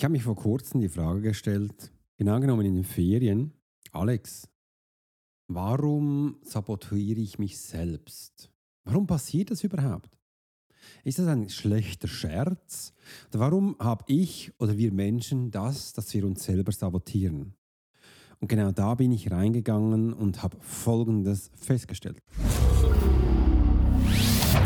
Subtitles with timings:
[0.00, 3.52] Ich habe mich vor kurzem die Frage gestellt, genau genommen in den Ferien,
[3.92, 4.48] Alex,
[5.46, 8.50] warum sabotiere ich mich selbst?
[8.84, 10.08] Warum passiert das überhaupt?
[11.04, 12.94] Ist das ein schlechter Scherz?
[13.28, 17.52] Oder warum habe ich oder wir Menschen das, dass wir uns selber sabotieren?
[18.38, 22.22] Und genau da bin ich reingegangen und habe Folgendes festgestellt.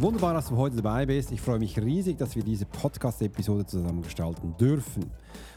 [0.00, 1.32] Wunderbar, dass du heute dabei bist.
[1.32, 5.10] Ich freue mich riesig, dass wir diese Podcast-Episode zusammen gestalten dürfen.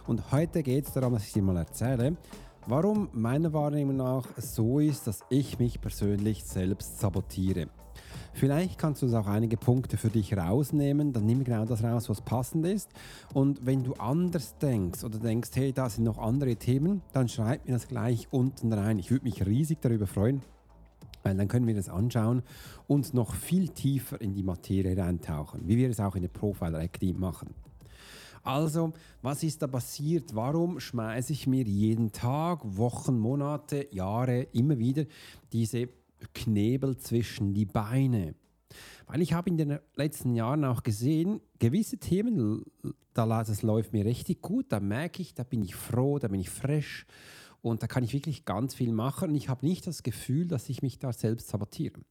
[0.08, 2.18] Und heute geht es darum, dass ich dir mal erzähle,
[2.66, 7.68] warum meiner Wahrnehmung nach so ist, dass ich mich persönlich selbst sabotiere.
[8.34, 12.10] Vielleicht kannst du uns auch einige Punkte für dich rausnehmen, dann nimm genau das raus,
[12.10, 12.90] was passend ist.
[13.36, 17.68] Und wenn du anders denkst oder denkst, hey, da sind noch andere Themen, dann schreib
[17.68, 18.98] mir das gleich unten rein.
[18.98, 20.42] Ich würde mich riesig darüber freuen
[21.24, 22.44] weil dann können wir das anschauen
[22.88, 26.80] und noch viel tiefer in die Materie reintauchen, wie wir es auch in der Profiler
[26.80, 27.54] Academy machen.
[28.44, 30.34] Also, was ist da passiert?
[30.34, 35.06] Warum schmeiße ich mir jeden Tag, Wochen, Monate, Jahre immer wieder
[35.54, 35.90] diese
[36.34, 38.34] Knebel zwischen die Beine?
[39.06, 42.64] Weil ich habe in den letzten Jahren auch gesehen, gewisse Themen,
[43.14, 46.40] da das läuft mir richtig gut, da merke ich, da bin ich froh, da bin
[46.40, 47.06] ich fresh
[47.62, 50.70] und da kann ich wirklich ganz viel machen und ich habe nicht das Gefühl, dass
[50.70, 52.02] ich mich da selbst sabotiere.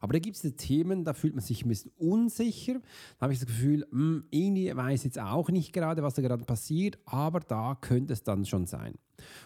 [0.00, 2.74] Aber da gibt es Themen, da fühlt man sich ein bisschen unsicher.
[3.18, 6.22] Da habe ich das Gefühl, mh, hm, irgendwie weiß jetzt auch nicht gerade, was da
[6.22, 8.94] gerade passiert, aber da könnte es dann schon sein.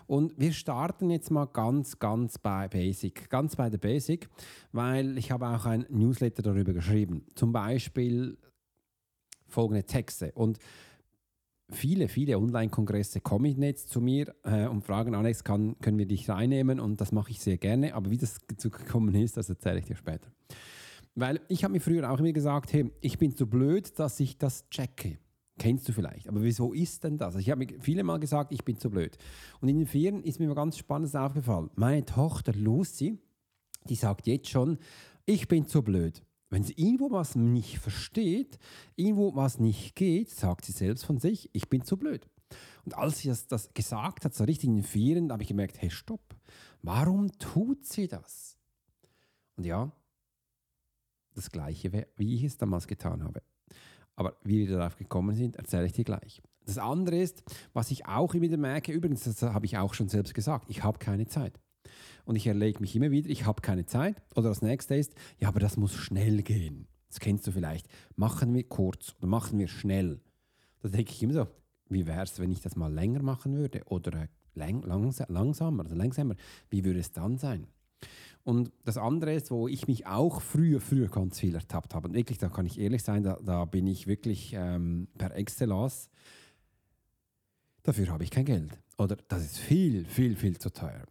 [0.06, 4.28] Und wir starten jetzt mal ganz, ganz bei Basic, ganz bei der Basic,
[4.72, 7.24] weil ich habe auch ein Newsletter darüber geschrieben.
[7.34, 8.38] Zum Beispiel
[9.46, 10.32] folgende Texte.
[10.32, 10.58] Und
[11.70, 16.28] viele, viele Online-Kongresse kommen jetzt zu mir äh, und fragen, Alex, kann, können wir dich
[16.28, 16.80] reinnehmen?
[16.80, 17.94] Und das mache ich sehr gerne.
[17.94, 20.28] Aber wie das dazu gekommen ist, das erzähle ich dir später.
[21.14, 24.38] Weil ich habe mir früher auch immer gesagt, hey, ich bin zu blöd, dass ich
[24.38, 25.18] das checke.
[25.58, 26.28] Kennst du vielleicht.
[26.28, 27.34] Aber wieso ist denn das?
[27.34, 29.18] Ich habe mir viele Mal gesagt, ich bin zu blöd.
[29.60, 31.70] Und in den Ferien ist mir ganz Spannendes aufgefallen.
[31.74, 33.18] Meine Tochter Lucy,
[33.88, 34.78] die sagt jetzt schon,
[35.26, 36.22] ich bin zu blöd.
[36.50, 38.58] Wenn sie irgendwo was nicht versteht,
[38.96, 42.26] irgendwo was nicht geht, sagt sie selbst von sich, ich bin zu blöd.
[42.84, 45.80] Und als sie das, das gesagt hat, so richtig in den Vieren, habe ich gemerkt,
[45.80, 46.34] hey, stopp,
[46.82, 48.56] warum tut sie das?
[49.56, 49.92] Und ja,
[51.34, 53.42] das Gleiche, wie ich es damals getan habe.
[54.16, 56.42] Aber wie wir darauf gekommen sind, erzähle ich dir gleich.
[56.64, 57.42] Das andere ist,
[57.72, 60.98] was ich auch immer merke, übrigens, das habe ich auch schon selbst gesagt, ich habe
[60.98, 61.60] keine Zeit
[62.28, 64.22] und ich erlege mich immer wieder, ich habe keine Zeit.
[64.36, 66.86] Oder das nächste ist, ja, aber das muss schnell gehen.
[67.08, 67.88] Das kennst du vielleicht.
[68.16, 70.20] Machen wir kurz oder machen wir schnell.
[70.82, 71.46] Da denke ich immer so,
[71.88, 75.94] wie wäre es, wenn ich das mal länger machen würde oder lang, langs langsamer oder
[75.94, 76.34] langsamer?
[76.68, 77.66] Wie würde es dann sein?
[78.44, 82.08] Und das andere ist, wo ich mich auch früher, früher ganz viel ertappt habe.
[82.08, 86.10] Und wirklich, da kann ich ehrlich sein, da, da bin ich wirklich ähm, per Excellence.
[87.84, 88.78] Dafür habe ich kein Geld.
[88.98, 91.06] Oder das ist viel, viel, viel zu teuer.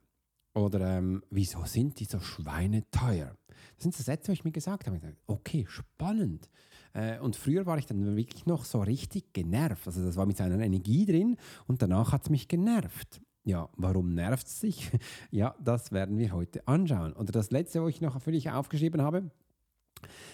[0.58, 3.38] Oder ähm, wieso sind die so schweineteuer?
[3.76, 5.00] Das sind so Sätze, die ich mir gesagt habe.
[5.28, 6.50] Okay, spannend.
[6.94, 9.86] Äh, und früher war ich dann wirklich noch so richtig genervt.
[9.86, 13.22] Also das war mit seiner Energie drin und danach hat es mich genervt.
[13.44, 14.90] Ja, warum nervt es sich?
[15.32, 17.14] ja, das werden wir heute anschauen.
[17.14, 19.30] Und das letzte, was ich noch für dich aufgeschrieben habe,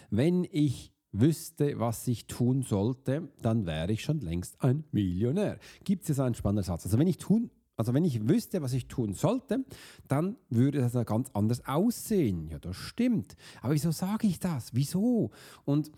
[0.10, 5.60] wenn ich wüsste, was ich tun sollte, dann wäre ich schon längst ein Millionär.
[5.84, 6.86] Gibt es einen spannenden Satz?
[6.86, 9.66] Also wenn ich tun also wenn ich wüsste, was ich tun sollte,
[10.08, 12.48] dann würde das ja ganz anders aussehen.
[12.50, 13.36] Ja, das stimmt.
[13.62, 14.74] Aber wieso sage ich das?
[14.74, 15.32] Wieso?
[15.66, 15.92] Und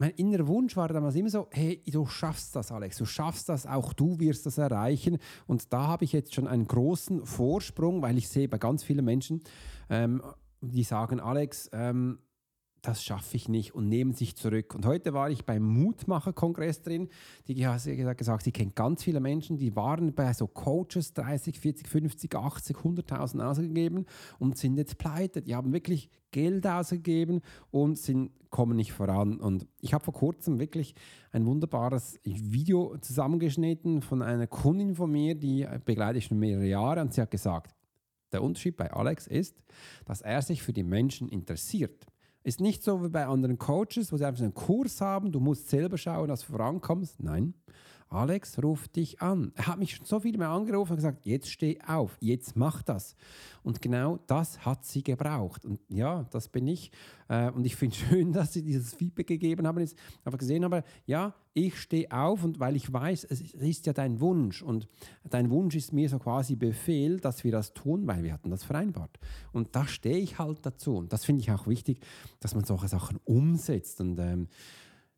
[0.00, 3.66] mein innerer Wunsch war damals immer so, hey, du schaffst das, Alex, du schaffst das,
[3.66, 5.18] auch du wirst das erreichen.
[5.46, 9.04] Und da habe ich jetzt schon einen großen Vorsprung, weil ich sehe bei ganz vielen
[9.04, 9.42] Menschen,
[9.90, 10.22] ähm,
[10.62, 12.18] die sagen, Alex, ähm,
[12.82, 14.74] das schaffe ich nicht und nehmen sich zurück.
[14.74, 17.08] Und heute war ich beim Mutmacher-Kongress drin.
[17.46, 21.88] Die hat gesagt, sie kennt ganz viele Menschen, die waren bei so Coaches 30, 40,
[21.88, 24.06] 50, 80, 100.000 ausgegeben
[24.38, 25.42] und sind jetzt pleite.
[25.42, 27.40] Die haben wirklich Geld ausgegeben
[27.70, 29.40] und sind, kommen nicht voran.
[29.40, 30.94] Und ich habe vor kurzem wirklich
[31.32, 37.00] ein wunderbares Video zusammengeschnitten von einer Kundin von mir, die begleite ich schon mehrere Jahre
[37.00, 37.74] und sie hat gesagt,
[38.32, 39.62] der Unterschied bei Alex ist,
[40.04, 42.06] dass er sich für die Menschen interessiert.
[42.42, 45.68] Ist nicht so wie bei anderen Coaches, wo sie einfach einen Kurs haben, du musst
[45.68, 47.22] selber schauen, dass du vorankommst.
[47.22, 47.54] Nein,
[48.10, 49.52] Alex ruft dich an.
[49.54, 52.82] Er hat mich schon so viel mehr angerufen und gesagt, jetzt steh auf, jetzt mach
[52.82, 53.14] das.
[53.62, 55.64] Und genau das hat sie gebraucht.
[55.64, 56.90] Und ja, das bin ich.
[57.28, 60.82] Äh, und ich finde schön, dass sie dieses Feedback gegeben haben, jetzt aber gesehen habe,
[61.06, 64.88] ja, ich stehe auf und weil ich weiß, es ist ja dein Wunsch und
[65.28, 68.64] dein Wunsch ist mir so quasi Befehl, dass wir das tun, weil wir hatten das
[68.64, 69.20] vereinbart.
[69.52, 70.96] Und da stehe ich halt dazu.
[70.96, 72.00] Und das finde ich auch wichtig,
[72.40, 74.00] dass man solche Sachen umsetzt.
[74.00, 74.48] Und ähm,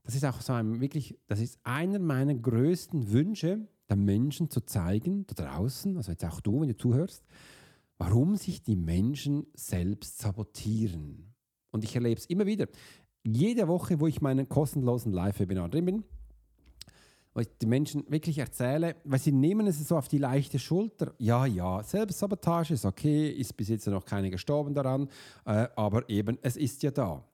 [0.05, 4.61] das ist auch so ein wirklich, das ist einer meiner größten Wünsche, den Menschen zu
[4.61, 7.25] zeigen, da draußen, also jetzt auch du, wenn du zuhörst,
[7.99, 11.35] warum sich die Menschen selbst sabotieren.
[11.71, 12.67] Und ich erlebe es immer wieder.
[13.23, 16.05] Jede Woche, wo ich meinen kostenlosen Live-Webinar drin bin,
[17.35, 21.15] wo ich die Menschen wirklich erzähle, weil sie nehmen es so auf die leichte Schulter.
[21.19, 25.09] Ja, ja, Selbstsabotage ist okay, ist bis jetzt noch keiner gestorben daran,
[25.47, 27.25] äh, aber eben, es ist ja da.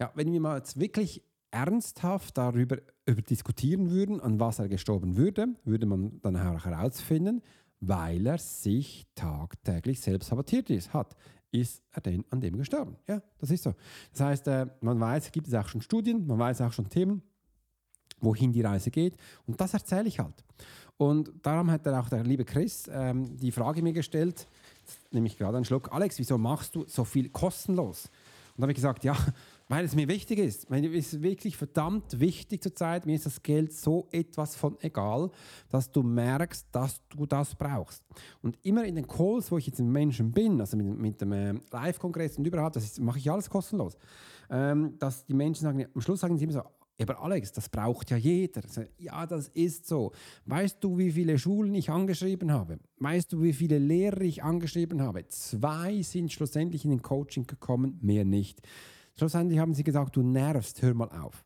[0.00, 1.22] Ja, wenn wir mal jetzt wirklich
[1.54, 7.42] ernsthaft darüber über diskutieren würden, an was er gestorben würde, würde man dann auch herausfinden,
[7.80, 11.16] weil er sich tagtäglich selbst sabotiert ist, hat.
[11.50, 12.96] Ist er denn an dem gestorben?
[13.06, 13.74] Ja, das ist so.
[14.10, 17.22] Das heißt, äh, man weiß, gibt es auch schon Studien, man weiß auch schon Themen,
[18.20, 19.16] wohin die Reise geht.
[19.46, 20.42] Und das erzähle ich halt.
[20.96, 24.48] Und darum hat er auch der liebe Chris ähm, die Frage mir gestellt,
[25.12, 28.06] nehme ich gerade einen Schluck, Alex, wieso machst du so viel kostenlos?
[28.56, 29.16] Und da habe ich gesagt, ja,
[29.68, 30.68] weil es mir wichtig ist.
[30.70, 33.06] Mir ist wirklich verdammt wichtig zur Zeit.
[33.06, 35.30] Mir ist das Geld so etwas von egal,
[35.70, 38.04] dass du merkst, dass du das brauchst.
[38.42, 41.32] Und immer in den Calls, wo ich jetzt mit Menschen bin, also mit, mit dem
[41.32, 43.96] äh, Live-Kongress und überhaupt, das mache ich alles kostenlos.
[44.50, 46.62] Ähm, dass die Menschen sagen, am Schluss sagen sie immer so,
[47.00, 48.62] aber Alex, das braucht ja jeder.
[48.98, 50.12] Ja, das ist so.
[50.46, 52.78] Weißt du, wie viele Schulen ich angeschrieben habe?
[52.98, 55.26] Weißt du, wie viele Lehrer ich angeschrieben habe?
[55.26, 58.60] Zwei sind schlussendlich in den Coaching gekommen, mehr nicht.
[59.16, 61.44] Schlussendlich haben sie gesagt, du nervst, hör mal auf.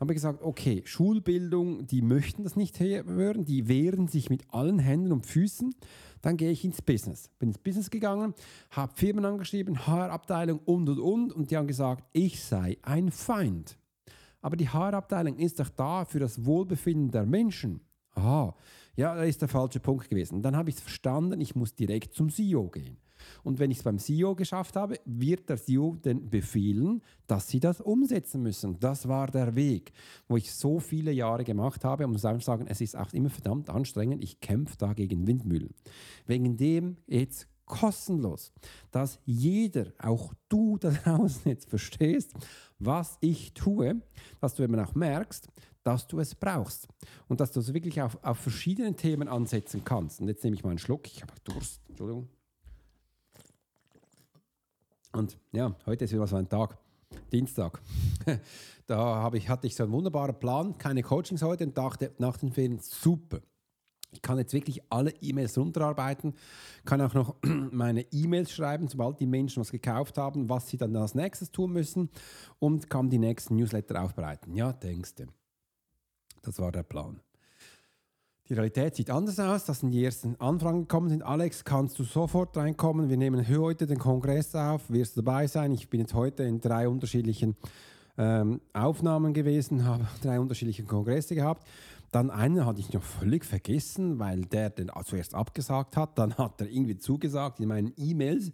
[0.00, 4.44] Dann habe ich gesagt, okay, Schulbildung, die möchten das nicht hören, die wehren sich mit
[4.48, 5.74] allen Händen und Füßen.
[6.22, 7.28] Dann gehe ich ins Business.
[7.38, 8.32] Bin ins Business gegangen,
[8.70, 13.78] habe Firmen angeschrieben, HR-Abteilung und und und und die haben gesagt, ich sei ein Feind.
[14.40, 17.82] Aber die HR-Abteilung ist doch da für das Wohlbefinden der Menschen.
[18.14, 18.54] Aha,
[18.96, 20.42] ja, da ist der falsche Punkt gewesen.
[20.42, 22.96] Dann habe ich es verstanden, ich muss direkt zum CEO gehen.
[23.42, 27.60] Und wenn ich es beim CEO geschafft habe, wird der CEO dann befehlen, dass sie
[27.60, 28.78] das umsetzen müssen.
[28.80, 29.92] Das war der Weg,
[30.28, 33.30] wo ich so viele Jahre gemacht habe und muss einfach sagen, es ist auch immer
[33.30, 34.22] verdammt anstrengend.
[34.22, 35.74] Ich kämpfe da gegen Windmühlen.
[36.26, 38.52] Wegen dem jetzt kostenlos,
[38.90, 42.34] dass jeder, auch du da draußen jetzt verstehst,
[42.78, 44.02] was ich tue,
[44.40, 45.48] dass du eben auch merkst,
[45.82, 46.88] dass du es brauchst
[47.28, 50.20] und dass du es wirklich auf, auf verschiedenen Themen ansetzen kannst.
[50.20, 52.28] Und jetzt nehme ich mal einen Schluck, ich habe Durst, Entschuldigung.
[55.12, 56.78] Und ja, heute ist wieder so ein Tag,
[57.32, 57.80] Dienstag.
[58.86, 62.52] da ich, hatte ich so einen wunderbaren Plan, keine Coachings heute und dachte nach den
[62.52, 63.40] Ferien, super.
[64.12, 66.34] Ich kann jetzt wirklich alle E-Mails runterarbeiten,
[66.84, 70.96] kann auch noch meine E-Mails schreiben, sobald die Menschen was gekauft haben, was sie dann
[70.96, 72.10] als nächstes tun müssen
[72.58, 74.54] und kann die nächsten Newsletter aufbereiten.
[74.54, 75.26] Ja, denkst du.
[76.42, 77.20] Das war der Plan.
[78.50, 79.64] Die Realität sieht anders aus.
[79.64, 81.22] Das sind die ersten Anfragen gekommen sind.
[81.22, 83.08] Alex, kannst du sofort reinkommen?
[83.08, 84.90] Wir nehmen heute den Kongress auf.
[84.90, 85.70] Wirst du dabei sein?
[85.70, 87.54] Ich bin jetzt heute in drei unterschiedlichen
[88.18, 91.64] ähm, Aufnahmen gewesen, habe drei unterschiedliche Kongresse gehabt.
[92.10, 96.18] Dann einen hatte ich noch völlig vergessen, weil der den zuerst abgesagt hat.
[96.18, 98.50] Dann hat er irgendwie zugesagt in meinen E-Mails.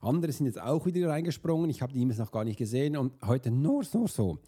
[0.00, 1.70] Andere sind jetzt auch wieder reingesprungen.
[1.70, 4.40] Ich habe die E-Mails noch gar nicht gesehen und heute nur, nur so.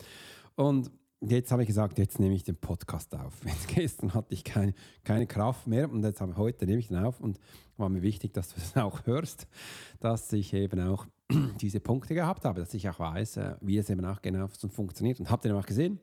[0.56, 3.34] Und jetzt habe ich gesagt, jetzt nehme ich den Podcast auf.
[3.68, 4.74] Gestern hatte ich keine,
[5.04, 7.38] keine Kraft mehr und jetzt habe, heute nehme ich den auf und
[7.76, 9.46] war mir wichtig, dass du das auch hörst,
[10.00, 11.06] dass ich eben auch
[11.60, 15.20] diese Punkte gehabt habe, dass ich auch weiß, äh, wie es eben auch genau funktioniert
[15.20, 16.00] und habe den auch gesehen.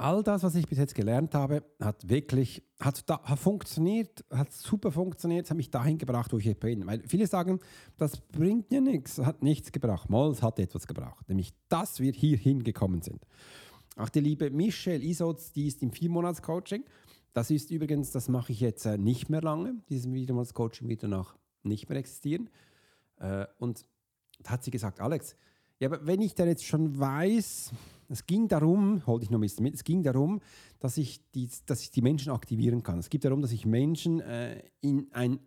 [0.00, 4.52] All das, was ich bis jetzt gelernt habe, hat wirklich hat, da, hat funktioniert, hat
[4.52, 6.86] super funktioniert, hat mich dahin gebracht, wo ich bin.
[6.86, 7.58] Weil viele sagen,
[7.96, 10.08] das bringt ja nichts, hat nichts gebracht.
[10.08, 13.26] Mols hat etwas gebracht, nämlich dass wir hier hingekommen sind.
[13.96, 16.84] Auch die liebe Michelle Isotz, die ist im Viermonats-Coaching.
[17.32, 19.82] Das ist übrigens, das mache ich jetzt äh, nicht mehr lange.
[19.88, 22.50] Dieses Viermonats-Coaching wird danach nicht mehr existieren.
[23.18, 23.84] Äh, und
[24.44, 25.34] da hat sie gesagt, Alex,
[25.80, 27.72] Ja, aber wenn ich dann jetzt schon weiß,
[28.08, 30.40] es ging darum, hol dich noch ein bisschen mit, es ging darum,
[30.80, 32.98] dass ich die, dass ich die Menschen aktivieren kann.
[32.98, 35.40] Es geht darum, dass ich Menschen äh, in ein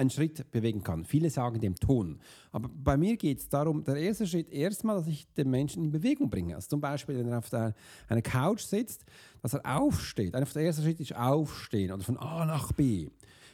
[0.00, 1.04] einen Schritt bewegen kann.
[1.04, 2.18] Viele sagen dem Ton.
[2.52, 5.90] Aber bei mir geht es darum, der erste Schritt erstmal, dass ich den Menschen in
[5.90, 6.54] Bewegung bringe.
[6.54, 7.74] Also zum Beispiel, wenn er auf der,
[8.08, 9.04] einer Couch sitzt,
[9.42, 10.34] dass er aufsteht.
[10.34, 13.10] Einfach der erste Schritt ist aufstehen oder von A nach B.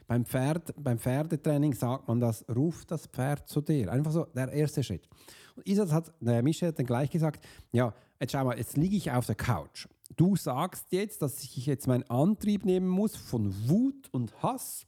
[0.07, 3.91] Beim, Pferd, beim Pferdetraining sagt man das, ruf das Pferd zu dir.
[3.91, 5.09] Einfach so der erste Schritt.
[5.57, 8.97] Und Isas hat, äh, Michel hat dann gleich gesagt, ja, jetzt schau mal, jetzt liege
[8.97, 9.89] ich auf der Couch.
[10.17, 14.87] Du sagst jetzt, dass ich jetzt meinen Antrieb nehmen muss von Wut und Hass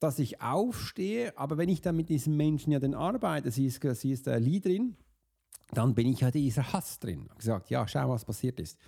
[0.00, 3.82] dass ich aufstehe, aber wenn ich dann mit diesem Menschen ja dann arbeite, sie ist,
[3.82, 4.96] sie ist der Leaderin,
[5.72, 7.28] dann bin ich ja dieser Hass drin.
[7.32, 8.78] Ich gesagt, ja, schau, was passiert ist.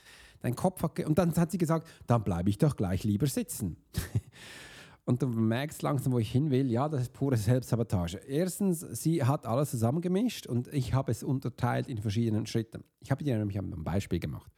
[0.41, 3.77] Dein Kopf hat, und dann hat sie gesagt, dann bleibe ich doch gleich lieber sitzen.
[5.11, 8.19] und du merkst langsam, wo ich hin will, ja, das ist pure Selbstsabotage.
[8.29, 12.85] Erstens, sie hat alles zusammengemischt und ich habe es unterteilt in verschiedenen Schritten.
[13.00, 14.52] Ich habe dir nämlich ein Beispiel gemacht.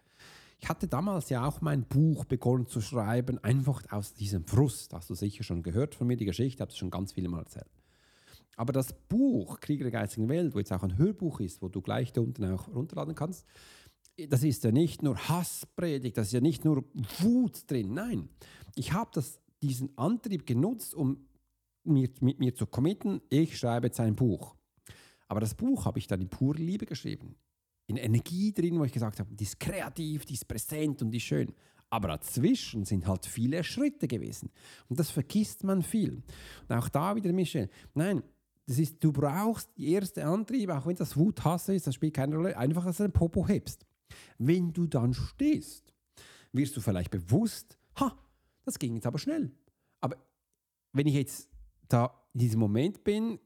[0.60, 4.92] Ich hatte damals ja auch mein Buch begonnen zu schreiben, einfach aus diesem Frust.
[4.92, 7.40] Hast du sicher schon gehört von mir, die Geschichte, habe es schon ganz viele Mal
[7.40, 7.70] erzählt.
[8.56, 11.80] Aber das Buch Krieger der geistigen Welt, wo jetzt auch ein Hörbuch ist, wo du
[11.80, 13.46] gleich da unten auch runterladen kannst,
[14.28, 16.84] das ist ja nicht nur Hasspredigt, das ist ja nicht nur
[17.20, 17.94] Wut drin.
[17.94, 18.28] Nein,
[18.74, 19.10] ich habe
[19.62, 21.26] diesen Antrieb genutzt, um
[21.84, 24.56] mir, mit mir zu committen, ich schreibe jetzt ein Buch.
[25.28, 27.36] Aber das Buch habe ich dann in pure Liebe geschrieben
[27.86, 31.18] in Energie drin, wo ich gesagt habe, die ist kreativ, die ist präsent und die
[31.18, 31.52] ist schön.
[31.90, 34.50] Aber dazwischen sind halt viele Schritte gewesen.
[34.88, 36.22] Und das vergisst man viel.
[36.68, 38.22] Und auch da wieder, Michel, nein,
[38.66, 42.14] das ist, du brauchst die erste Antrieb, auch wenn das Wut, Hasse ist, das spielt
[42.14, 43.84] keine Rolle, einfach, dass du den Popo hebst.
[44.38, 45.92] Wenn du dann stehst,
[46.52, 48.16] wirst du vielleicht bewusst, ha,
[48.64, 49.52] das ging jetzt aber schnell.
[50.00, 50.16] Aber
[50.92, 51.48] wenn ich jetzt
[51.88, 53.38] da in diesem Moment bin,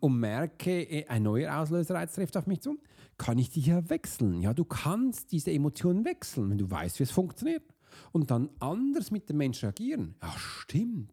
[0.00, 2.78] und merke, eh, ein neuer Auslöserreiz trifft auf mich zu,
[3.18, 4.40] kann ich die ja wechseln.
[4.40, 7.64] Ja, du kannst diese Emotionen wechseln, wenn du weißt, wie es funktioniert.
[8.12, 10.14] Und dann anders mit dem Menschen agieren.
[10.22, 11.12] Ja, stimmt.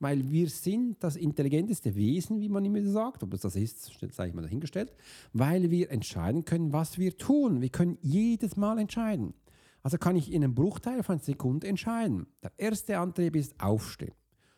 [0.00, 3.22] Weil wir sind das intelligenteste Wesen, wie man immer sagt.
[3.22, 4.92] Ob es das ist, sage ich mal dahingestellt.
[5.32, 7.60] Weil wir entscheiden können, was wir tun.
[7.60, 9.34] Wir können jedes Mal entscheiden.
[9.82, 12.26] Also kann ich in einem Bruchteil von einer Sekunde entscheiden.
[12.42, 14.14] Der erste Antrieb ist Aufstehen.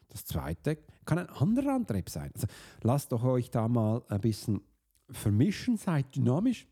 [0.09, 2.31] Das zweite kann ein anderer Antrieb sein.
[2.35, 2.47] Also
[2.83, 4.61] lasst doch euch da mal ein bisschen
[5.11, 6.67] vermischen, seid dynamisch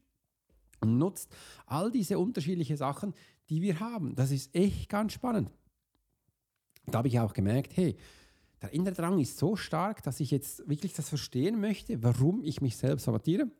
[0.80, 1.34] und nutzt
[1.66, 3.14] all diese unterschiedlichen Sachen,
[3.48, 4.14] die wir haben.
[4.14, 5.50] Das ist echt ganz spannend.
[6.86, 7.96] Da habe ich auch gemerkt, hey,
[8.62, 12.60] der innere Drang ist so stark, dass ich jetzt wirklich das verstehen möchte, warum ich
[12.60, 13.50] mich selbst sabotiere.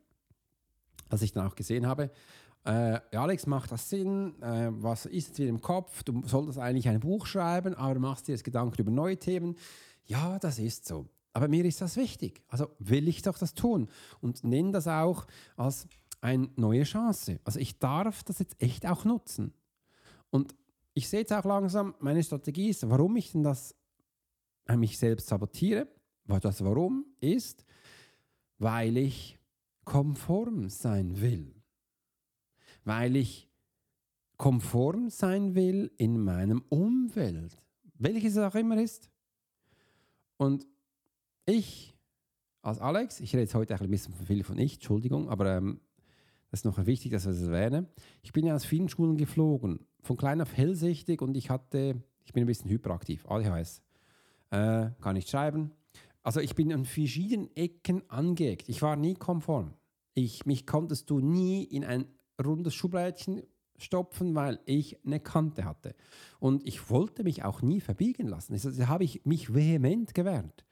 [1.09, 2.11] Als ich dann auch gesehen habe,
[2.63, 4.39] äh, Alex, macht das Sinn?
[4.41, 6.03] Äh, was ist jetzt wieder im Kopf?
[6.03, 9.55] Du solltest eigentlich ein Buch schreiben, aber machst dir jetzt Gedanken über neue Themen.
[10.05, 11.07] Ja, das ist so.
[11.33, 12.43] Aber mir ist das wichtig.
[12.49, 13.87] Also will ich doch das tun
[14.19, 15.25] und nenne das auch
[15.55, 15.87] als
[16.19, 17.39] eine neue Chance.
[17.45, 19.53] Also ich darf das jetzt echt auch nutzen.
[20.29, 20.53] Und
[20.93, 23.75] ich sehe jetzt auch langsam, meine Strategie ist, warum ich denn das
[24.75, 25.87] mich selbst sabotiere.
[26.27, 27.65] Das Warum ist,
[28.57, 29.37] weil ich
[29.83, 31.60] konform sein will
[32.83, 33.49] weil ich
[34.37, 37.57] konform sein will in meinem Umfeld,
[37.99, 39.09] welches es auch immer ist.
[40.37, 40.65] Und
[41.45, 41.91] ich
[42.61, 45.81] als Alex, ich rede jetzt heute ein bisschen viel von ich, Entschuldigung, aber ähm,
[46.51, 47.87] das ist noch wichtig, dass ich das erwähne.
[48.21, 52.33] Ich bin ja aus vielen Schulen geflogen, von klein auf hellsichtig und ich hatte, ich
[52.33, 53.81] bin ein bisschen hyperaktiv, ADHS.
[54.51, 55.71] Äh, kann nicht schreiben.
[56.23, 58.69] Also ich bin an verschiedenen Ecken angeeckt.
[58.69, 59.73] Ich war nie konform.
[60.13, 62.05] Ich, mich konntest du nie in ein
[62.41, 63.43] rundes Schublädchen
[63.77, 65.95] stopfen, weil ich eine Kante hatte.
[66.39, 68.53] Und ich wollte mich auch nie verbiegen lassen.
[68.53, 70.65] Also, da habe ich mich vehement gewehrt.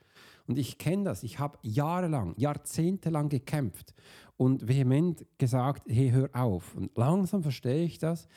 [0.47, 1.23] Und ich kenne das.
[1.23, 3.93] Ich habe jahrelang, jahrzehntelang gekämpft
[4.37, 6.75] und vehement gesagt, hey, hör auf.
[6.75, 8.27] Und langsam verstehe ich das,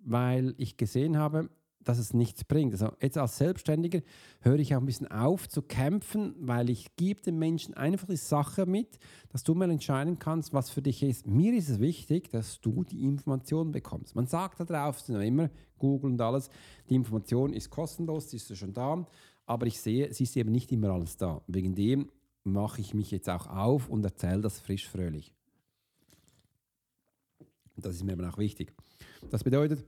[0.00, 1.50] weil ich gesehen habe,
[1.84, 2.72] dass es nichts bringt.
[2.72, 4.00] Also jetzt als Selbstständiger
[4.40, 8.16] höre ich auch ein bisschen auf zu kämpfen, weil ich gebe den Menschen einfach die
[8.16, 8.98] Sache mit,
[9.30, 11.26] dass du mal entscheiden kannst, was für dich ist.
[11.26, 14.14] Mir ist es wichtig, dass du die Information bekommst.
[14.14, 16.48] Man sagt da drauf, immer Google und alles,
[16.88, 19.06] die Information ist kostenlos, die ist schon da,
[19.46, 21.42] aber ich sehe, sie ist eben nicht immer alles da.
[21.46, 22.10] Wegen dem
[22.44, 25.34] mache ich mich jetzt auch auf und erzähle das frisch fröhlich.
[27.76, 28.72] Das ist mir eben auch wichtig.
[29.30, 29.84] Das bedeutet,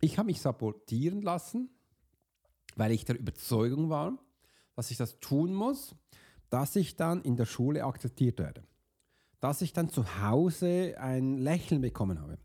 [0.00, 1.70] ich habe mich sabotieren lassen,
[2.76, 4.18] weil ich der Überzeugung war,
[4.76, 5.94] dass ich das tun muss,
[6.48, 8.62] dass ich dann in der Schule akzeptiert werde.
[9.40, 12.38] Dass ich dann zu Hause ein Lächeln bekommen habe.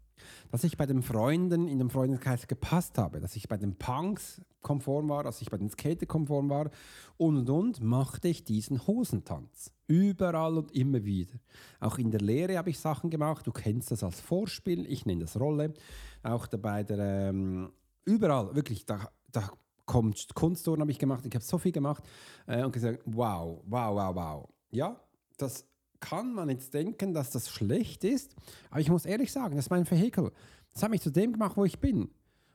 [0.51, 4.41] dass ich bei den Freunden in dem Freundeskreis gepasst habe, dass ich bei den Punks
[4.61, 6.71] konform war, dass ich bei den Skater konform war
[7.17, 9.71] und und und, machte ich diesen Hosentanz.
[9.87, 11.35] Überall und immer wieder.
[11.79, 13.45] Auch in der Lehre habe ich Sachen gemacht.
[13.45, 15.73] Du kennst das als Vorspiel, ich nenne das Rolle.
[16.25, 17.71] Auch bei der, ähm,
[18.03, 19.47] überall, wirklich, da, da
[19.85, 21.23] kommt Kunstturnen habe ich gemacht.
[21.23, 22.03] Ich habe so viel gemacht
[22.47, 24.49] äh, und gesagt, wow, wow, wow, wow.
[24.71, 24.99] Ja,
[25.37, 25.67] das
[25.99, 28.35] kann man jetzt denken, dass das schlecht ist,
[28.71, 30.31] aber ich muss ehrlich sagen, das ist mein Vehikel.
[30.73, 32.09] Das hat mich zu dem gemacht, wo ich bin.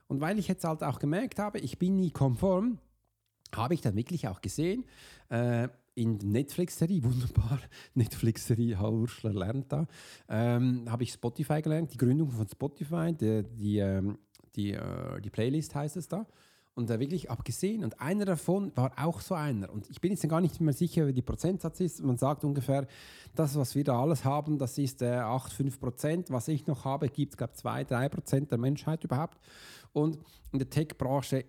[0.07, 2.77] Und weil ich jetzt halt auch gemerkt habe, ich bin nie konform,
[3.55, 4.83] habe ich dann wirklich auch gesehen,
[5.29, 7.59] äh, in der Netflix-Serie, wunderbar,
[7.93, 9.87] Netflix-Serie, Ursula lernt da,
[10.29, 14.17] ähm, habe ich Spotify gelernt, die Gründung von Spotify, die, die, ähm,
[14.55, 16.25] die, äh, die Playlist heißt es da
[16.73, 17.83] und da wirklich abgesehen.
[17.83, 19.69] Und einer davon war auch so einer.
[19.69, 22.01] Und ich bin jetzt gar nicht mehr sicher, wie die Prozentsatz ist.
[22.01, 22.87] Man sagt ungefähr,
[23.35, 26.31] das, was wir da alles haben, das ist äh, 8, 5 Prozent.
[26.31, 29.37] Was ich noch habe, gibt es, glaube ich, 2, 3 Prozent der Menschheit überhaupt.
[29.93, 30.19] Und
[30.51, 31.45] in der Tech-Branche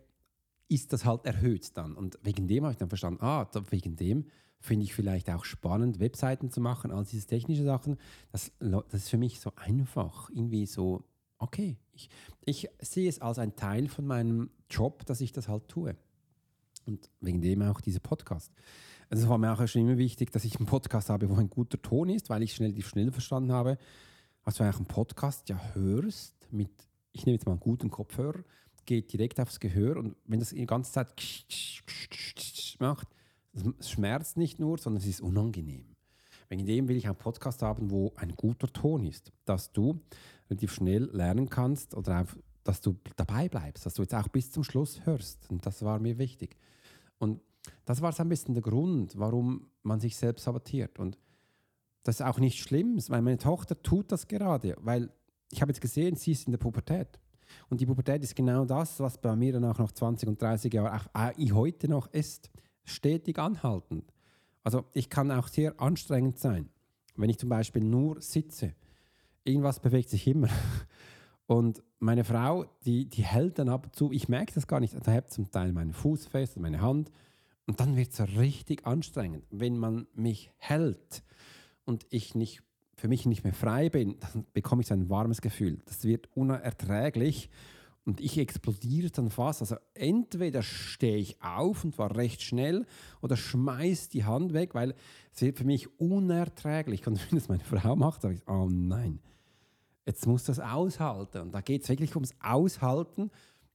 [0.72, 1.94] ist das halt erhöht dann.
[1.94, 4.26] Und wegen dem habe ich dann verstanden, ah, wegen dem
[4.60, 7.98] finde ich vielleicht auch spannend, Webseiten zu machen, all diese technischen Sachen.
[8.30, 11.04] Das, das ist für mich so einfach, irgendwie so
[11.42, 12.08] okay, ich,
[12.44, 15.96] ich sehe es als ein Teil von meinem Job, dass ich das halt tue.
[16.86, 18.52] Und wegen dem auch dieser Podcast.
[19.08, 21.50] Also es war mir auch schon immer wichtig, dass ich einen Podcast habe, wo ein
[21.50, 23.78] guter Ton ist, weil ich schnell schnell verstanden habe.
[24.42, 26.70] Als du eigentlich einen Podcast ja hörst, mit,
[27.12, 28.42] ich nehme jetzt mal einen guten Kopfhörer,
[28.86, 31.14] geht direkt aufs Gehör und wenn das die ganze Zeit
[32.78, 33.08] macht,
[33.78, 35.86] es schmerzt nicht nur, sondern es ist unangenehm.
[36.48, 40.00] Wegen dem will ich einen Podcast haben, wo ein guter Ton ist, dass du
[40.50, 44.50] relativ schnell lernen kannst oder einfach, dass du dabei bleibst, dass du jetzt auch bis
[44.50, 45.48] zum Schluss hörst.
[45.50, 46.56] Und das war mir wichtig.
[47.18, 47.40] Und
[47.84, 50.98] das war so ein bisschen der Grund, warum man sich selbst sabotiert.
[50.98, 51.18] Und
[52.02, 55.10] das ist auch nicht schlimm, weil meine Tochter tut das gerade, weil
[55.50, 57.20] ich habe jetzt gesehen, sie ist in der Pubertät.
[57.68, 60.72] Und die Pubertät ist genau das, was bei mir dann auch noch 20 und 30
[60.72, 62.50] Jahre auch, heute noch ist.
[62.84, 64.12] Stetig anhaltend.
[64.64, 66.68] Also ich kann auch sehr anstrengend sein,
[67.16, 68.74] wenn ich zum Beispiel nur sitze
[69.44, 70.48] irgendwas bewegt sich immer.
[71.46, 74.94] Und meine Frau, die, die hält dann ab und zu, ich merke das gar nicht,
[75.04, 77.10] da hebt zum Teil meinen Fuß fest, meine Hand.
[77.66, 79.44] Und dann wird es richtig anstrengend.
[79.50, 81.22] Wenn man mich hält
[81.84, 82.62] und ich nicht,
[83.02, 85.80] für mich nicht mehr frei bin, dann bekomme ich so ein warmes Gefühl.
[85.86, 87.50] Das wird unerträglich
[88.04, 89.60] und ich explodiere dann fast.
[89.60, 92.86] Also entweder stehe ich auf und war recht schnell
[93.20, 94.94] oder schmeiß die Hand weg, weil
[95.34, 97.04] es wird für mich unerträglich.
[97.08, 99.18] Und wenn es meine Frau macht, sage ich, oh nein,
[100.06, 101.38] jetzt muss das aushalten.
[101.38, 103.32] Und da geht es wirklich ums Aushalten.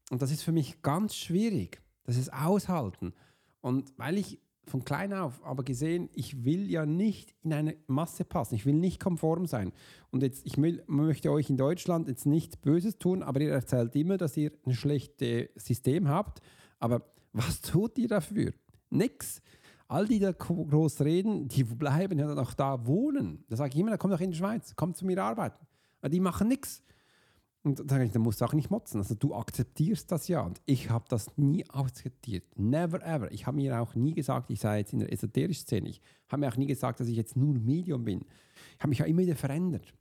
[0.09, 1.81] Und das ist für mich ganz schwierig.
[2.05, 3.13] Das ist Aushalten.
[3.59, 8.25] Und weil ich von klein auf aber gesehen, ich will ja nicht in eine Masse
[8.25, 9.71] passen, ich will nicht konform sein.
[10.11, 13.95] Und jetzt, ich will, möchte euch in Deutschland jetzt nichts Böses tun, aber ihr erzählt
[13.95, 16.41] immer, dass ihr ein schlechtes System habt.
[16.79, 17.03] Aber
[17.33, 18.53] was tut ihr dafür?
[18.89, 19.41] Nix.
[19.89, 23.45] All die da groß reden, die bleiben ja dann auch da wohnen.
[23.47, 25.65] Da sage ich immer, da kommt doch in die Schweiz, kommt zu mir arbeiten.
[26.09, 26.83] Die machen nichts.
[27.67, 28.99] Und dann sage ich, dann musst du auch nicht motzen.
[28.99, 30.41] Also du akzeptierst das ja.
[30.41, 32.45] Und ich habe das nie akzeptiert.
[32.55, 33.31] Never ever.
[33.31, 35.89] Ich habe mir auch nie gesagt, ich sei jetzt in der esoterischen Szene.
[35.89, 38.25] Ich habe mir auch nie gesagt, dass ich jetzt nur Medium bin.
[38.75, 39.93] Ich habe mich ja immer wieder verändert.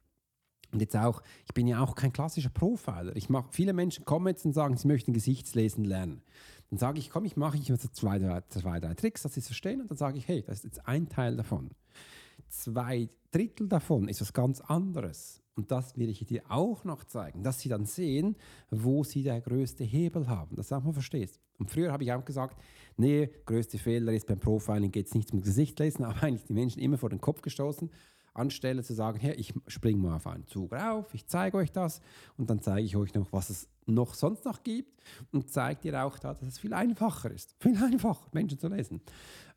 [0.73, 3.15] Und jetzt auch, ich bin ja auch kein klassischer Profiler.
[3.17, 6.23] Ich mache, viele Menschen kommen jetzt und sagen, sie möchten Gesichtslesen lernen.
[6.71, 9.47] Dann sage ich, komm, ich mache ich zwei, drei, zwei, drei Tricks, dass sie es
[9.47, 9.81] verstehen.
[9.81, 11.71] Und dann sage ich, hey, das ist jetzt ein Teil davon.
[12.49, 15.43] Zwei Drittel davon ist was ganz anderes.
[15.57, 18.37] Und das werde ich dir auch noch zeigen, dass sie dann sehen,
[18.71, 20.55] wo sie der größte Hebel haben.
[20.55, 21.41] Das auch mal verstehst.
[21.59, 22.61] Und früher habe ich auch gesagt,
[22.99, 26.53] nee, größte Fehler ist beim Profiling geht es nicht zum Gesicht lesen, aber eigentlich die
[26.53, 27.91] Menschen immer vor den Kopf gestoßen,
[28.35, 32.03] anstelle zu sagen, hey, ich springe mal auf einen Zug rauf, ich zeige euch das
[32.37, 36.05] und dann zeige ich euch noch, was es noch sonst noch gibt und zeige dir
[36.05, 37.55] auch da, dass es viel einfacher ist.
[37.61, 39.01] Viel einfacher, Menschen zu lesen.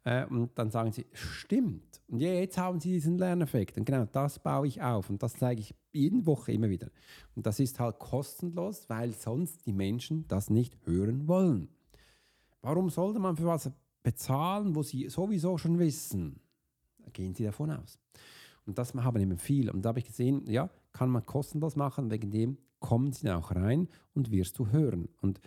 [0.04, 2.02] Äh, und dann sagen sie, stimmt.
[2.08, 3.78] Und jetzt haben sie diesen Lerneffekt.
[3.78, 5.10] Und genau das baue ich auf.
[5.10, 6.90] Und das zeige ich jede Woche immer wieder.
[7.36, 11.70] Und das ist halt kostenlos, weil sonst die Menschen das nicht hören wollen.
[12.62, 13.72] Warum sollte man für was
[14.04, 16.40] bezahlen, wo sie sowieso schon wissen?
[17.14, 18.00] Gehen sie davon aus.
[18.66, 19.70] Und das haben eben viel.
[19.70, 23.52] Und da habe ich gesehen, ja, kann man kostenlos machen, wegen dem kommen sie auch
[23.52, 25.10] rein und wirst du hören.
[25.22, 25.40] Und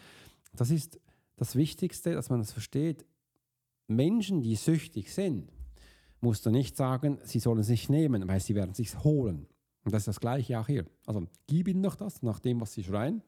[0.54, 1.00] das ist
[1.36, 3.04] das Wichtigste, dass man das versteht.
[3.96, 5.52] Menschen, die süchtig sind,
[6.20, 9.46] musst du nicht sagen, sie sollen es nicht nehmen, weil sie werden es sich holen.
[9.84, 10.86] Und das ist das Gleiche auch hier.
[11.06, 13.22] Also gib ihnen doch das, nach dem, was sie schreien.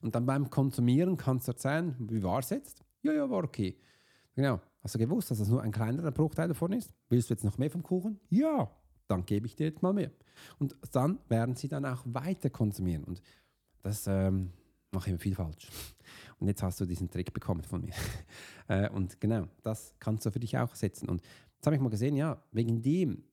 [0.00, 2.82] Und dann beim Konsumieren kannst du erzählen, wie war es jetzt?
[3.02, 3.76] Ja, ja, war okay.
[4.34, 4.60] Genau.
[4.80, 6.92] Hast du gewusst, dass das nur ein kleinerer Bruchteil davon ist?
[7.08, 8.18] Willst du jetzt noch mehr vom Kuchen?
[8.28, 8.70] Ja.
[9.06, 10.10] dann gebe ich dir jetzt mal mehr.
[10.58, 13.04] Und dann werden sie dann auch weiter konsumieren.
[13.04, 13.22] Und
[13.82, 14.52] das ähm,
[14.92, 15.68] mache immer viel falsch.
[16.38, 17.94] Und jetzt hast du diesen Trick bekommen von mir.
[18.68, 21.08] äh, und genau, das kannst du für dich auch setzen.
[21.08, 21.22] Und
[21.56, 23.24] jetzt habe ich mal gesehen, ja, wegen dem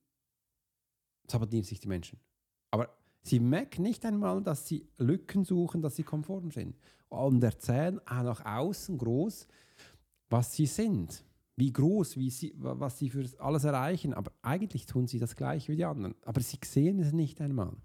[1.28, 2.20] sabotieren sich die Menschen.
[2.72, 2.90] Aber
[3.22, 6.78] sie merken nicht einmal, dass sie Lücken suchen, dass sie konform sind.
[7.10, 9.48] Und erzählen auch nach außen groß,
[10.30, 11.24] was sie sind.
[11.56, 14.14] Wie groß, wie sie, was sie für alles erreichen.
[14.14, 16.16] Aber eigentlich tun sie das gleiche wie die anderen.
[16.24, 17.76] Aber sie sehen es nicht einmal.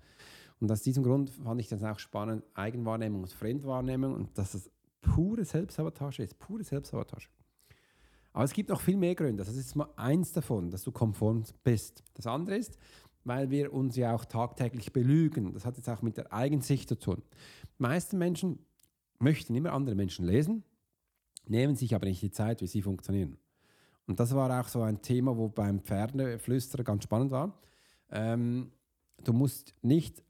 [0.64, 4.70] Und aus diesem Grund fand ich das auch spannend, Eigenwahrnehmung und Fremdwahrnehmung und dass es
[5.02, 7.28] pure Selbstsabotage ist, pure Selbstsabotage.
[8.32, 9.44] Aber es gibt noch viel mehr Gründe.
[9.44, 12.02] Das ist mal eins davon, dass du konform bist.
[12.14, 12.78] Das andere ist,
[13.24, 15.52] weil wir uns ja auch tagtäglich belügen.
[15.52, 17.22] Das hat jetzt auch mit der Eigensicht zu tun.
[17.78, 18.58] Die meisten Menschen
[19.18, 20.64] möchten immer andere Menschen lesen,
[21.46, 23.36] nehmen sich aber nicht die Zeit, wie sie funktionieren.
[24.06, 27.52] Und das war auch so ein Thema, wo beim Pferdeflüsterer ganz spannend war.
[28.10, 28.72] Ähm,
[29.22, 30.22] du musst nicht,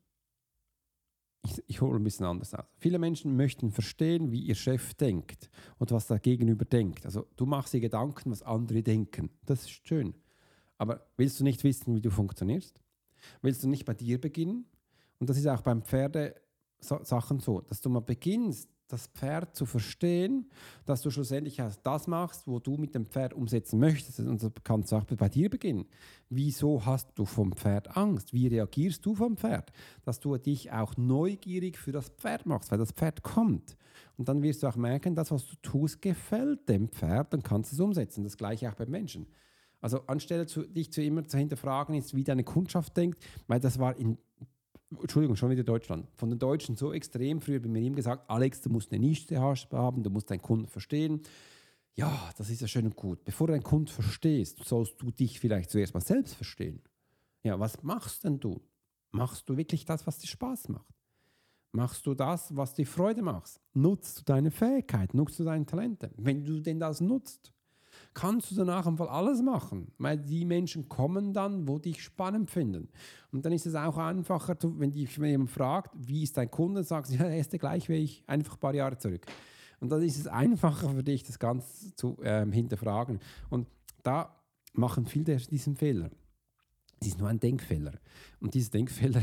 [1.45, 2.65] ich, ich hole ein bisschen anders aus.
[2.79, 7.05] Viele Menschen möchten verstehen, wie ihr Chef denkt und was der Gegenüber denkt.
[7.05, 9.31] Also du machst dir Gedanken, was andere denken.
[9.45, 10.15] Das ist schön.
[10.79, 12.83] Aber willst du nicht wissen, wie du funktionierst?
[13.43, 14.67] Willst du nicht bei dir beginnen?
[15.19, 20.51] Und das ist auch beim Pferdesachen so, dass du mal beginnst, das Pferd zu verstehen,
[20.85, 24.21] dass du schlussendlich das machst, wo du mit dem Pferd umsetzen möchtest.
[24.21, 25.87] Und das kannst du auch bei dir beginnen.
[26.29, 28.33] Wieso hast du vom Pferd Angst?
[28.33, 29.73] Wie reagierst du vom Pferd?
[30.05, 33.77] Dass du dich auch neugierig für das Pferd machst, weil das Pferd kommt.
[34.17, 37.73] Und dann wirst du auch merken, das, was du tust, gefällt dem Pferd, dann kannst
[37.73, 38.25] du es umsetzen.
[38.25, 39.27] Das gleiche auch beim Menschen.
[39.81, 43.79] Also anstelle zu, dich zu immer zu hinterfragen, ist, wie deine Kundschaft denkt, weil das
[43.79, 44.17] war in,
[45.01, 48.61] Entschuldigung, schon wieder Deutschland, von den Deutschen so extrem früher bei mir ihm gesagt, Alex,
[48.61, 51.23] du musst eine Nische haben, du musst deinen Kunden verstehen.
[51.95, 53.25] Ja, das ist ja schön und gut.
[53.25, 56.83] Bevor du deinen Kunden verstehst, sollst du dich vielleicht zuerst mal selbst verstehen.
[57.45, 58.61] Ja, was machst denn du?
[59.13, 60.93] Machst du wirklich das, was dir Spaß macht?
[61.71, 63.61] Machst du das, was dir Freude macht?
[63.73, 65.15] Nutzt du deine Fähigkeit?
[65.15, 66.13] Nutzt du deine Talente?
[66.17, 67.54] Wenn du denn das nutzt,
[68.15, 72.89] kannst du danach einfach alles machen, weil die Menschen kommen dann, wo dich spannend finden.
[73.33, 77.13] Und dann ist es auch einfacher, wenn dich jemand fragt, wie ist dein Kunde, sagst
[77.13, 79.27] du, ja, er ist der gleich wie ich, einfach ein paar Jahre zurück.
[79.81, 83.19] Und dann ist es einfacher für dich, das Ganze zu ähm, hinterfragen.
[83.51, 83.67] Und
[84.03, 84.35] da
[84.73, 86.11] machen viele diesen Fehler.
[87.01, 87.93] Es ist nur ein Denkfehler.
[88.41, 89.23] Und dieser Denkfehler,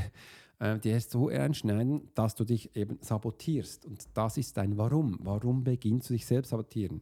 [0.59, 3.85] äh, der ist so einschneidend, dass du dich eben sabotierst.
[3.85, 5.17] Und das ist dein Warum.
[5.21, 7.01] Warum beginnst du dich selbst sabotieren?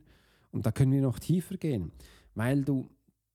[0.51, 1.91] Und da können wir noch tiefer gehen,
[2.35, 2.89] weil du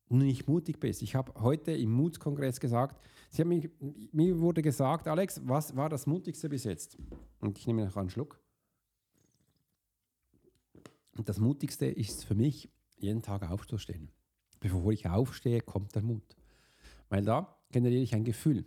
[0.09, 1.03] nicht mutig bist.
[1.03, 3.01] Ich habe heute im Mutkongress gesagt,
[3.45, 3.71] mich,
[4.13, 6.97] mir wurde gesagt, Alex, was war das Mutigste bis jetzt?
[7.41, 8.41] Und ich nehme noch einen Schluck.
[11.17, 14.11] Und das Mutigste ist für mich, jeden Tag aufzustehen.
[14.61, 16.37] Bevor ich aufstehe, kommt der Mut.
[17.09, 18.65] Weil da generiere ich ein Gefühl.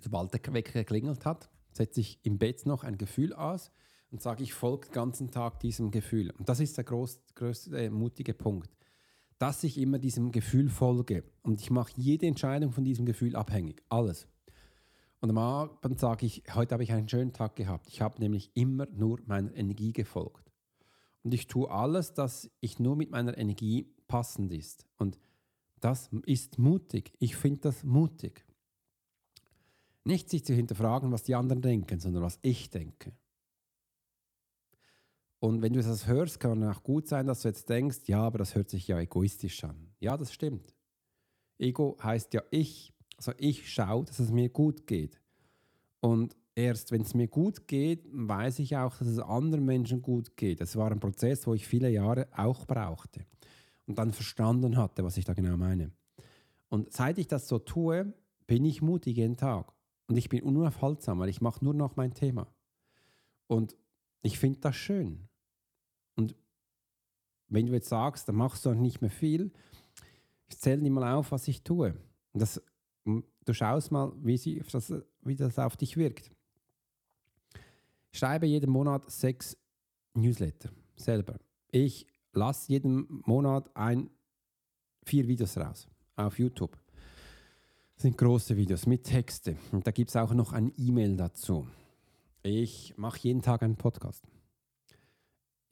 [0.00, 3.70] Sobald der Wecker geklingelt hat, setze ich im Bett noch ein Gefühl aus,
[4.12, 6.30] und sage, ich folge den ganzen Tag diesem Gefühl.
[6.38, 8.70] Und das ist der groß, größte, äh, mutige Punkt,
[9.38, 11.24] dass ich immer diesem Gefühl folge.
[11.42, 13.82] Und ich mache jede Entscheidung von diesem Gefühl abhängig.
[13.88, 14.28] Alles.
[15.20, 17.88] Und am Abend sage ich, heute habe ich einen schönen Tag gehabt.
[17.88, 20.52] Ich habe nämlich immer nur meiner Energie gefolgt.
[21.22, 24.84] Und ich tue alles, dass ich nur mit meiner Energie passend ist.
[24.98, 25.18] Und
[25.80, 27.12] das ist mutig.
[27.18, 28.44] Ich finde das mutig.
[30.04, 33.12] Nicht sich zu hinterfragen, was die anderen denken, sondern was ich denke.
[35.42, 38.38] Und wenn du das hörst, kann auch gut sein, dass du jetzt denkst, ja, aber
[38.38, 39.88] das hört sich ja egoistisch an.
[39.98, 40.72] Ja, das stimmt.
[41.58, 42.92] Ego heißt ja ich.
[43.16, 45.20] Also ich schaue, dass es mir gut geht.
[45.98, 50.36] Und erst wenn es mir gut geht, weiß ich auch, dass es anderen Menschen gut
[50.36, 50.60] geht.
[50.60, 53.26] Das war ein Prozess, wo ich viele Jahre auch brauchte
[53.86, 55.90] und dann verstanden hatte, was ich da genau meine.
[56.68, 58.14] Und seit ich das so tue,
[58.46, 59.72] bin ich mutig jeden Tag.
[60.06, 62.46] Und ich bin unaufhaltsam, weil ich mache nur noch mein Thema.
[63.48, 63.76] Und
[64.22, 65.28] ich finde das schön.
[66.16, 66.34] Und
[67.48, 69.52] wenn du jetzt sagst, dann machst du nicht mehr viel,
[70.48, 71.94] ich zähle dir mal auf, was ich tue.
[72.32, 72.62] Und das,
[73.04, 76.30] du schaust mal, wie, sie, das, wie das auf dich wirkt.
[78.12, 79.56] Ich schreibe jeden Monat sechs
[80.14, 81.38] Newsletter selber.
[81.70, 84.10] Ich lasse jeden Monat ein,
[85.04, 86.78] vier Videos raus auf YouTube.
[87.94, 89.56] Das sind große Videos mit Texte.
[89.70, 91.66] Und da gibt es auch noch ein E-Mail dazu.
[92.42, 94.31] Ich mache jeden Tag einen Podcast.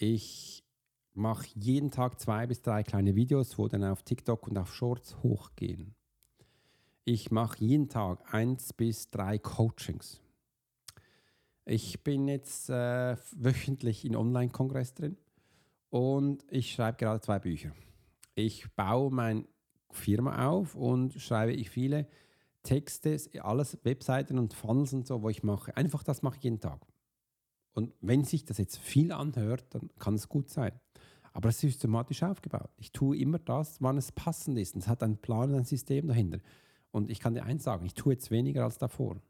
[0.02, 0.64] Ich
[1.12, 5.22] mache jeden Tag zwei bis drei kleine Videos, wo dann auf TikTok und auf Shorts
[5.22, 5.94] hochgehen.
[7.04, 10.22] Ich mache jeden Tag eins bis drei Coachings.
[11.66, 15.18] Ich bin jetzt äh, wöchentlich in Online-Kongress drin
[15.90, 17.72] und ich schreibe gerade zwei Bücher.
[18.34, 19.44] Ich baue meine
[19.90, 22.08] Firma auf und schreibe ich viele
[22.62, 25.76] Texte, alles Webseiten und Funnels und so, wo ich mache.
[25.76, 26.89] Einfach das mache ich jeden Tag.
[27.72, 30.72] Und wenn sich das jetzt viel anhört, dann kann es gut sein.
[31.32, 32.70] Aber es ist systematisch aufgebaut.
[32.76, 34.74] Ich tue immer das, wann es passend ist.
[34.74, 36.40] Und es hat einen Plan und ein System dahinter.
[36.90, 39.20] Und ich kann dir eins sagen, ich tue jetzt weniger als davor.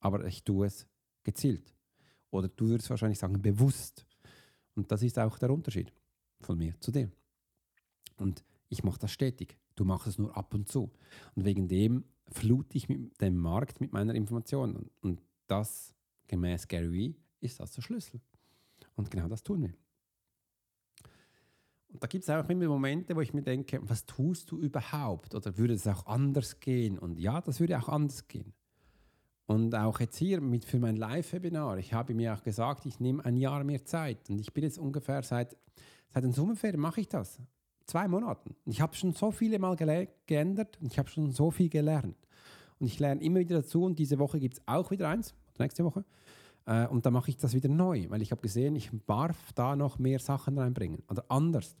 [0.00, 0.86] Aber ich tue es
[1.22, 1.74] gezielt.
[2.30, 4.06] Oder du würdest wahrscheinlich sagen, bewusst.
[4.74, 5.92] Und das ist auch der Unterschied
[6.40, 7.10] von mir zu dir.
[8.16, 9.58] Und ich mache das stetig.
[9.74, 10.90] Du machst es nur ab und zu.
[11.34, 14.90] Und wegen dem flute ich dem Markt mit meiner Information.
[15.00, 15.94] Und das,
[16.28, 18.20] gemäß Gary Vee, ist das der Schlüssel.
[18.96, 19.74] Und genau das tun wir.
[21.92, 25.34] Und da gibt es auch immer Momente, wo ich mir denke, was tust du überhaupt?
[25.34, 26.98] Oder würde es auch anders gehen?
[26.98, 28.52] Und ja, das würde auch anders gehen.
[29.46, 33.24] Und auch jetzt hier mit für mein Live-Webinar, ich habe mir auch gesagt, ich nehme
[33.24, 34.30] ein Jahr mehr Zeit.
[34.30, 35.56] Und ich bin jetzt ungefähr seit,
[36.10, 37.40] seit den Sommerferien mache ich das.
[37.86, 38.54] Zwei Monaten.
[38.64, 39.74] Und ich habe schon so viele Mal
[40.26, 42.16] geändert und ich habe schon so viel gelernt.
[42.78, 45.84] Und ich lerne immer wieder dazu und diese Woche gibt es auch wieder eins, nächste
[45.84, 46.04] Woche.
[46.70, 49.74] Äh, und dann mache ich das wieder neu, weil ich habe gesehen, ich darf da
[49.74, 51.76] noch mehr Sachen reinbringen oder anders.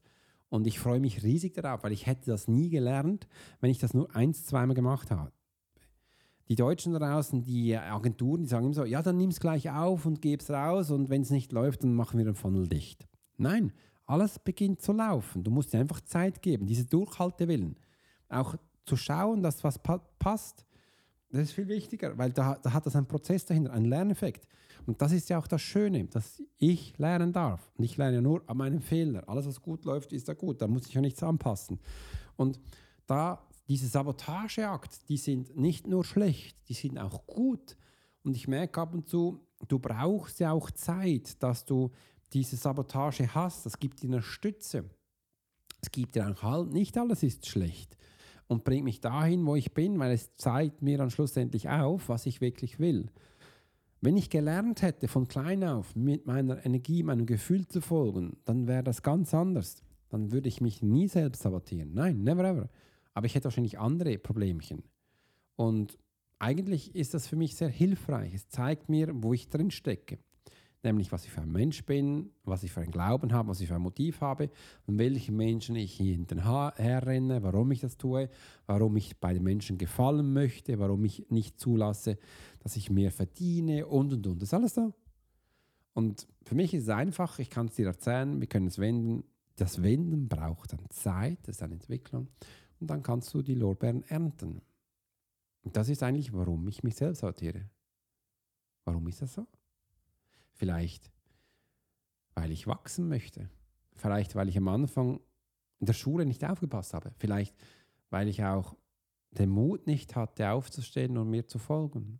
[0.48, 3.28] Und ich freue mich riesig darauf, weil ich hätte das nie gelernt,
[3.60, 5.30] wenn ich das nur eins, zweimal gemacht habe.
[6.48, 10.06] Die Deutschen draußen, die Agenturen, die sagen immer so, ja, dann nimm es gleich auf
[10.06, 13.06] und es raus und wenn es nicht läuft, dann machen wir den Funnel dicht.
[13.36, 13.72] Nein,
[14.06, 15.44] alles beginnt zu laufen.
[15.44, 17.76] Du musst dir einfach Zeit geben, diese Durchhaltewillen.
[18.28, 20.66] Auch zu schauen, dass was pa passt,
[21.30, 24.48] das ist viel wichtiger, weil da, da hat das einen Prozess dahinter, einen Lerneffekt.
[24.86, 27.70] Und das ist ja auch das Schöne, dass ich lernen darf.
[27.76, 29.24] Und ich lerne ja nur an meinen Fehlern.
[29.24, 30.60] Alles, was gut läuft, ist ja gut.
[30.60, 31.78] Da muss ich ja nichts anpassen.
[32.36, 32.60] Und
[33.06, 37.76] da diese Sabotageakt, die sind nicht nur schlecht, die sind auch gut.
[38.24, 41.92] Und ich merke ab und zu, du brauchst ja auch Zeit, dass du
[42.32, 43.66] diese Sabotage hast.
[43.66, 44.90] Das gibt dir eine Stütze.
[45.80, 46.72] Es gibt dir auch Halt.
[46.72, 47.96] Nicht alles ist schlecht
[48.48, 52.26] und bringt mich dahin, wo ich bin, weil es zeigt mir dann schlussendlich auf, was
[52.26, 53.08] ich wirklich will.
[54.02, 58.66] Wenn ich gelernt hätte, von klein auf mit meiner Energie, meinem Gefühl zu folgen, dann
[58.66, 59.82] wäre das ganz anders.
[60.08, 61.92] Dann würde ich mich nie selbst sabotieren.
[61.92, 62.70] Nein, never ever.
[63.12, 64.84] Aber ich hätte wahrscheinlich andere Problemchen.
[65.56, 65.98] Und
[66.38, 68.32] eigentlich ist das für mich sehr hilfreich.
[68.32, 70.18] Es zeigt mir, wo ich drin stecke
[70.82, 73.68] nämlich was ich für ein Mensch bin, was ich für einen Glauben habe, was ich
[73.68, 74.50] für ein Motiv habe
[74.86, 78.30] und welchen Menschen ich hinterher renne, warum ich das tue,
[78.66, 82.18] warum ich bei den Menschen gefallen möchte, warum ich nicht zulasse,
[82.60, 84.40] dass ich mehr verdiene und und und.
[84.40, 84.92] Das ist alles da.
[85.92, 89.24] Und für mich ist es einfach, ich kann es dir erzählen, wir können es wenden.
[89.56, 92.28] Das Wenden braucht dann Zeit, das ist eine Entwicklung
[92.80, 94.62] und dann kannst du die Lorbeeren ernten.
[95.62, 97.68] Und das ist eigentlich, warum ich mich selbst sortiere.
[98.84, 99.46] Warum ist das so?
[100.52, 101.10] Vielleicht,
[102.34, 103.50] weil ich wachsen möchte.
[103.94, 105.20] Vielleicht, weil ich am Anfang
[105.78, 107.12] in der Schule nicht aufgepasst habe.
[107.18, 107.54] Vielleicht,
[108.08, 108.74] weil ich auch
[109.32, 112.18] den Mut nicht hatte, aufzustehen und mir zu folgen.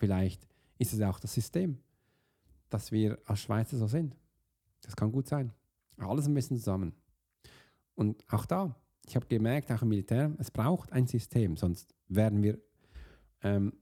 [0.00, 1.78] Vielleicht ist es auch das System,
[2.70, 4.16] dass wir als Schweizer so sind.
[4.80, 5.52] Das kann gut sein.
[5.98, 6.94] Alles ein bisschen zusammen.
[7.94, 8.74] Und auch da,
[9.06, 12.58] ich habe gemerkt, auch im Militär, es braucht ein System, sonst werden wir
[13.42, 13.74] ähm,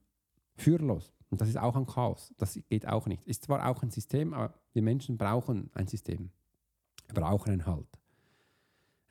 [0.57, 1.12] führerlos.
[1.31, 2.35] Und das ist auch ein Chaos.
[2.37, 3.24] Das geht auch nicht.
[3.24, 6.31] Ist zwar auch ein System, aber wir Menschen brauchen ein System.
[7.07, 7.87] Wir brauchen einen Halt.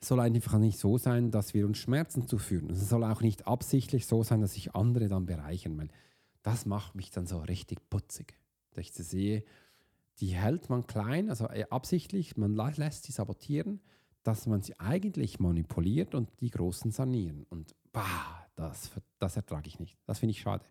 [0.00, 2.68] Es soll einfach nicht so sein, dass wir uns Schmerzen zuführen.
[2.68, 5.88] Es soll auch nicht absichtlich so sein, dass sich andere dann bereichern, weil
[6.48, 8.38] das macht mich dann so richtig putzig.
[8.72, 9.44] Dass ich sehe,
[10.20, 13.80] die hält man klein, also äh, absichtlich, man lässt sie sabotieren,
[14.22, 17.44] dass man sie eigentlich manipuliert und die Großen sanieren.
[17.50, 19.98] Und bah, das, das ertrage ich nicht.
[20.06, 20.64] Das finde ich schade.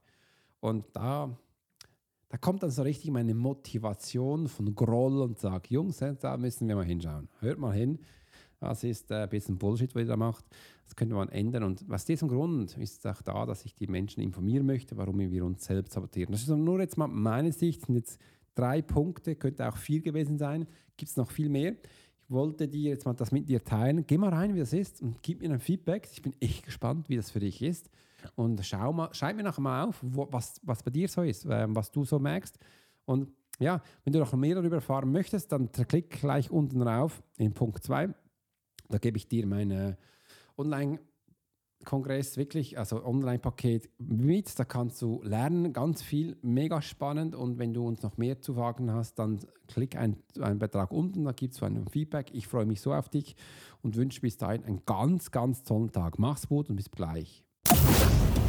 [0.60, 1.38] Und da,
[2.30, 6.76] da kommt dann so richtig meine Motivation von Groll und sagt, Jungs, da müssen wir
[6.76, 7.30] mal hinschauen.
[7.40, 8.00] Hört mal hin.
[8.60, 10.46] Das ist ein bisschen Bullshit, was ihr da macht.
[10.86, 11.64] Das könnte man ändern.
[11.64, 15.46] Und was diesem Grund ist auch da, dass ich die Menschen informieren möchte, warum wir
[15.46, 16.32] uns selbst sabotieren.
[16.32, 17.82] Das ist nur jetzt mal meine Sicht.
[17.82, 18.20] Das sind jetzt
[18.56, 20.68] drei Punkte, könnte auch vier gewesen sein.
[20.96, 21.74] Gibt es noch viel mehr?
[21.74, 24.06] Ich wollte dir jetzt mal das mit dir teilen.
[24.08, 26.10] Geh mal rein, wie das ist und gib mir ein Feedback.
[26.12, 27.90] Ich bin echt gespannt, wie das für dich ist.
[28.36, 31.46] Und schau mal, schreib mir nachher mal auf, wo, was, was bei dir so ist,
[31.46, 32.58] äh, was du so merkst.
[33.06, 37.54] Und ja, wenn du noch mehr darüber erfahren möchtest, dann klick gleich unten rauf in
[37.54, 38.14] Punkt 2.
[38.90, 39.98] Da gebe ich dir meine
[40.58, 41.00] Online-
[41.86, 47.74] Kongress wirklich, also Online-Paket mit, da kannst du lernen, ganz viel, mega spannend und wenn
[47.74, 51.54] du uns noch mehr zu fragen hast, dann klick einen, einen Betrag unten, da gibt
[51.54, 52.32] es ein Feedback.
[52.34, 53.36] Ich freue mich so auf dich
[53.82, 56.20] und wünsche bis dahin einen ganz, ganz tollen Tag.
[56.20, 57.44] Mach's gut und bis gleich.